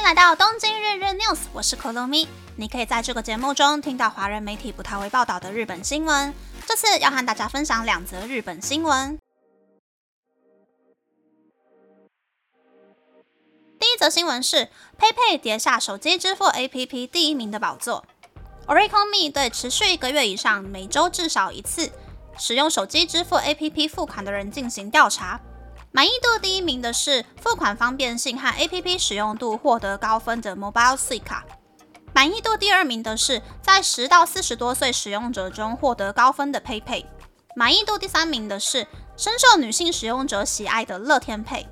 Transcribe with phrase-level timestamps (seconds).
[0.00, 2.26] 迎来到东京日日 news，我是可露咪。
[2.56, 6.32] 你可以在这个节目中听到华人媒体不太会报道的日本新闻。
[6.66, 9.18] 这次要和大家分享两则日本新闻。
[13.78, 18.02] 第一则新闻是 PayPay 跌下手机支付 APP 第一名的宝座。
[18.66, 21.92] Oracle Me 对持续一个月以上、每周至少一次
[22.38, 25.38] 使用手机支付 APP 付款的人进行调查。
[25.92, 31.44] 满意度第一名的是付款方便性和 APP 使用度获得高分的 Mobile s i c 卡
[32.14, 37.06] 满意度第二名的是在十到四十多岁使用者中获得高分的 PayPay。
[37.56, 41.66] 满意度第三名的是深受女性使用者喜爱的乐天 Pay。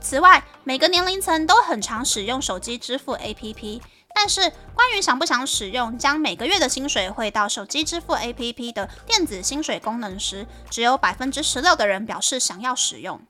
[0.00, 3.82] 此外，每个年龄层都很常使用手机支付 APP。
[4.18, 13.20] 但是，关于想不想使用将每个月的薪水汇到手机支付 APP 的电子薪水功能时，只有百分之十六的人表示想要使用，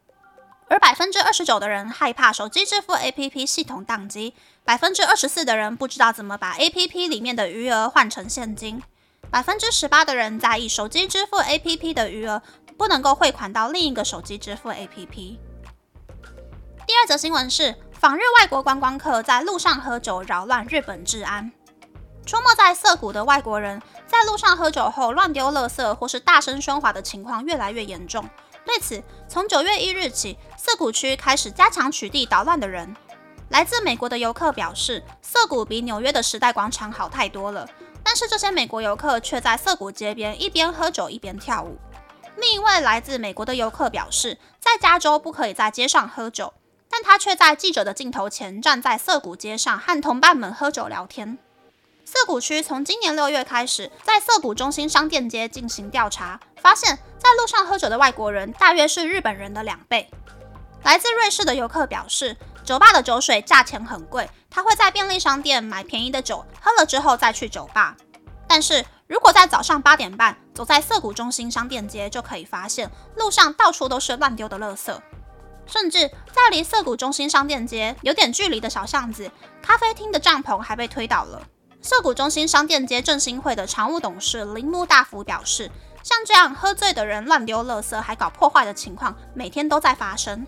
[0.68, 8.80] 而百分之二十九的人害怕手机支付 APP 系统宕机，百分之二十四的人不知道怎么把 APP 里面的余额换成现金，
[9.28, 12.40] 百分之十八的人在意手机支付 APP 的余额
[12.78, 15.36] 不能够汇款到另一个手机支付 APP。
[16.86, 17.74] 第二则新闻是。
[17.98, 21.50] 访日外国观光客在路上喝酒，扰乱日本治安。
[22.26, 28.28] 出没在涩谷的外国人在路上喝酒后乱丢垃圾或是大声喧哗的情况越来越严重。
[28.66, 32.94] 对此，从九月一日起，涩谷区开始加强取缔捣乱的人。
[33.48, 37.66] 来自美国的游客表示，涩谷比纽约的时代广场好太多了。
[38.04, 41.78] 但是这些美国游客却在涩谷街边一边喝酒一边跳舞。
[42.36, 46.52] 另一位来自美国的游客表示，在加州不可以在街上喝酒。
[46.96, 51.36] 但他却在记者的镜头前站在涩谷街上和同伴们喝酒聊天。
[52.06, 60.08] 涩谷区从今年六月开始在涩谷中心商店街进行调查，发现在路上喝酒的外国人大约是日本人的两倍。
[60.84, 67.94] 来自瑞士的游客表示，酒吧的酒水价钱很贵，他会在便利商店买便宜的酒，喝了之后再去酒吧。
[68.48, 74.98] 但是如果在早上八点半走在涩谷中心商店街，就可以发现路上到处都是乱丢的垃圾。
[75.66, 81.46] 甚至在离涩谷中心商店街有点距离的小巷子，咖啡厅的帐篷还被推倒了。
[81.82, 85.70] 涩谷中心商店街振兴会的常务董事铃木大福表示，
[86.02, 90.46] 像这样喝醉的人乱丢垃圾还搞破坏的情况，每天都在发生。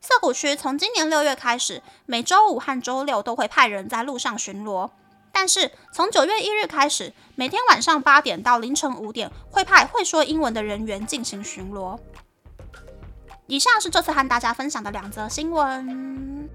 [0.00, 4.90] 涩谷区从今年六月开始，每周五和周六都会派人在路上巡逻，
[5.30, 11.98] 但是从九月一日开始，每天晚上八点到凌晨五点会派会说英文的人员进行巡逻。
[13.50, 16.48] 以上是这次和大家分享的两则新闻。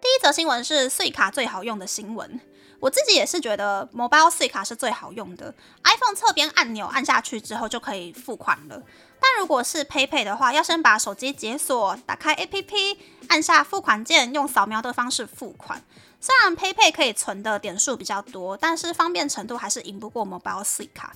[0.00, 2.40] 第一则新闻是碎卡最好用的新闻，
[2.80, 5.54] 我自己也是觉得 Mobile C 卡是最好用的。
[5.84, 8.82] iPhone 侧边按钮按下去之后就可以付款了，
[9.20, 12.96] 但如果是 PayPay 的话，要先把手机解锁，打开 APP，
[13.28, 15.82] 按下付款键，用扫描的方式付款。
[16.20, 21.14] 虽然 PayPay 可以存的点数比较多，但是方便程度还是赢不过 Mobile s i 卡。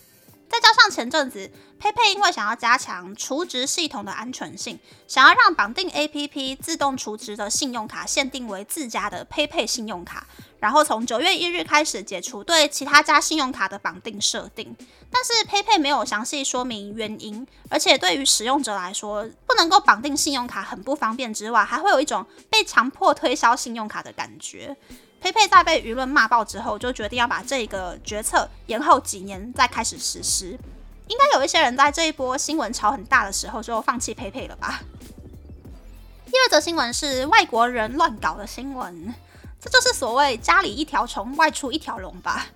[0.51, 10.27] 再加上前阵子佩佩因为想要加强储值系统的安全性，想要让绑定 APP 自动储值的信用卡限定为自家的佩佩信用卡。
[10.59, 14.77] 然后从九月一日开始解除对其他家信用卡的绑定设定，
[15.11, 24.77] 但是佩佩没有详细说明原因，而且对于使用者来说，不能够绑定信用卡很不方便之外，还会有一种被强迫推销信用卡的感觉。
[25.21, 30.59] 佩佩在被舆论骂爆之后，就决定要把这个决策延后几年再开始实施。
[31.09, 34.81] 应该有一些人在这一波新闻潮很大的时候就放弃佩佩了吧？
[36.27, 39.15] 第二则新闻是外国人乱搞的新闻。
[39.61, 42.47] 这就是所谓家里一条虫，外出一条龙吧。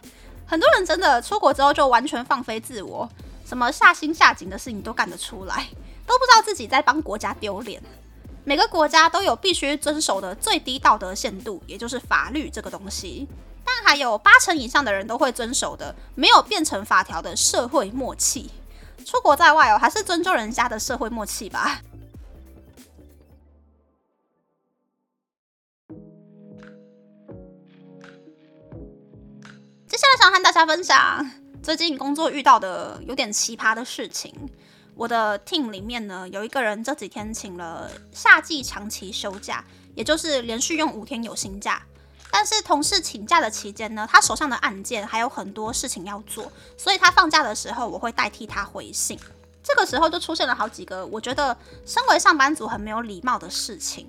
[0.47, 3.07] 很多人真的出国之后就完全放飞自我，
[3.45, 5.69] 什么下心下井的事情都干得出来，
[6.07, 7.83] 都不知道自己在帮国家丢脸。
[8.47, 13.27] 每个国家都有必须遵守的最低道德限度，也就是法律这个东西。
[13.65, 18.51] 但还有八成以上的人都会遵守的，没有变成法条的社会默契。
[19.07, 21.81] 出国在外哦，还是尊重人家的社会默契吧。
[29.89, 31.31] 接下来想和大家分享
[31.63, 34.35] 最近工作遇到的有点奇葩的事情。
[34.95, 39.65] 我的 team 里面呢，有一个人这几天请了夏季长期休假，
[39.95, 41.83] 也就是连续用五天有薪假。
[42.31, 49.19] 但是同事请假的期间呢，他手上的案件还有很多事情要做，所以他放假的时候，我会代替他回信。
[49.63, 51.57] 这个时候就出现了好几个我觉得
[51.87, 54.07] 身为上班族很没有礼貌的事情。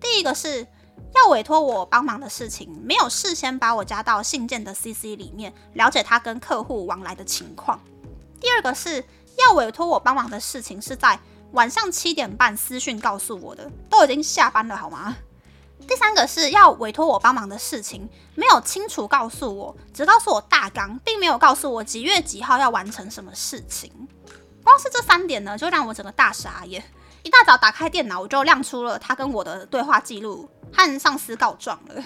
[0.00, 0.66] 第一个是。
[1.14, 7.80] 要委托我帮忙的事情，没有事先把我加到信件的 CC 里面，了解他跟客户往来的情况。
[8.40, 9.02] 第二个是
[9.38, 11.18] 要委托我帮忙的事情是在
[11.52, 15.16] 晚上七点半私讯告诉我的，都已经下班了好吗？
[15.86, 23.90] 第三个是要委托我帮忙的事情，没有清楚告诉我，只告诉我大纲，并没有告诉我几月几号要完成什么事情。
[24.62, 26.82] 光是这三点呢，就让我整个大傻眼。
[27.22, 32.04] 一大早打开电脑，我就亮出了他跟我的对话记录，和上司告状了。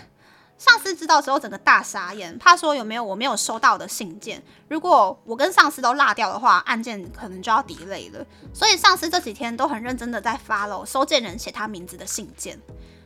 [0.63, 4.41] 上司知道之后，整个大傻眼，怕说有没有我没有收到的信件。
[4.69, 8.25] 如果我跟上司都落掉的话，案件可能就要 delay 了。
[8.55, 12.57] 所以上司这几天都很认真的在 follow 收件人写他名字的信件。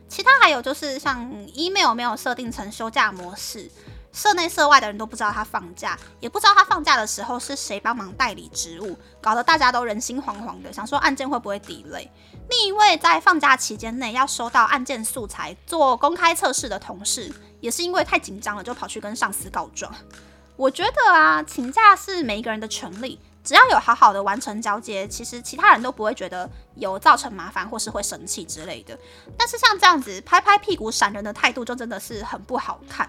[0.07, 3.67] 其他还有就是像 email 没有设定成休假模式，
[4.17, 12.11] 社内社外的人都不知道他放假，也不知道他放假的时候是谁帮忙代理职务，搞得大家都人心惶惶的，想说案件会不会底类。
[12.49, 19.93] 另一位在放假期间内要收到案件素材做公开测试的同事，也是因为太紧张了，就跑去跟上司告状。
[20.55, 23.19] 我觉得啊，请假是每一个人的权利。
[23.43, 28.97] 只要有好好的完成交接，其实其他人都不会觉得有造成麻烦或是会生气之类的。
[29.37, 33.07] 但是像这样子拍拍屁股闪人的态度，就真的是很不好看。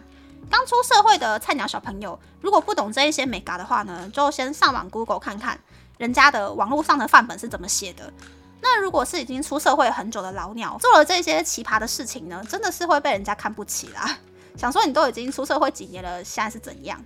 [0.51, 5.59] 刚出社会的菜鸟小朋友，如果不懂这一些美嘎的话呢，就先上网 Google 看看
[5.99, 8.13] 人家的网络上的范本是怎么写的。
[8.61, 14.19] 那如果是已经出社会很久的老鸟，做了这些奇葩的事情呢，真的是会被人家看不起啦。
[14.57, 17.01] 想说你都已经出社会几年了，现在是怎样？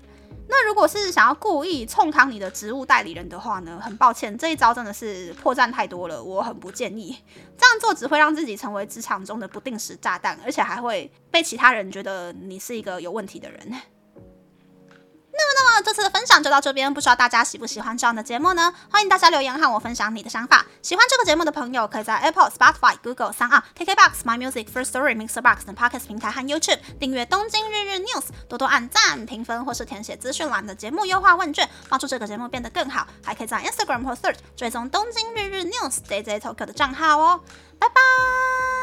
[0.48, 3.80] 那如果是想要故意冲康你的职务代理人的话呢？
[3.82, 7.16] 很抱歉，这一招真的是破绽太多了，我很不建议
[7.56, 13.72] 这样做，只会让自己成为职场中的不定时炸弹，而且还会被其他人觉得你是一个有问题的人。
[15.42, 18.72] 那么，那么这次的分享就到这边，不知道大家喜不喜欢这样的节目呢？
[18.90, 20.64] 欢迎大家留言和我分享你的想法。
[20.82, 33.06] 喜欢这个节目的朋友，可以在 Apple、Spotify、Google、三二、KKBox、My Music、First Story、Mixer Box 等 Podcast 平台和 YouTube 订阅《东京日日 News》，多多按赞、评分或是填写资讯栏的节目优化问卷，帮助这个节目变得更好。
[33.24, 37.40] 还可以在 Instagram 或 Search 追踪《东京日日 News》DJ Tokyo 的账号哦。
[37.78, 38.81] 拜拜。